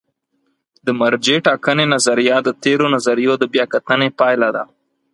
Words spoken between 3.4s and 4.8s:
بیا کتنې پایله ده.